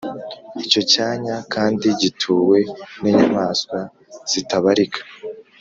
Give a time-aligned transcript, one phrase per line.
[0.65, 2.57] Icyo cyanya kandi gituwe
[3.01, 3.79] n’inyamaswa
[4.31, 5.01] zitabarika.